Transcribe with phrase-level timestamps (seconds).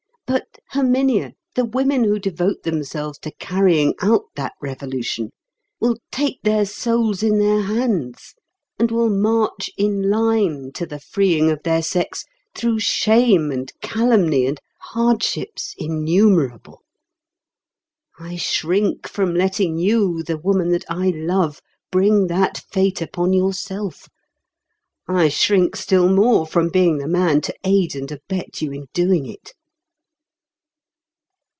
[0.27, 5.31] But, Herminia, the women who devote themselves to carrying out that revolution,
[5.81, 8.33] will take their souls in their hands,
[8.79, 12.23] and will march in line to the freeing of their sex
[12.55, 16.81] through shame and calumny and hardships innumerable.
[18.17, 21.59] I shrink from letting you, the woman that I love,
[21.91, 24.07] bring that fate upon yourself;
[25.09, 29.25] I shrink still more from being the man to aid and abet you in doing
[29.29, 29.51] it."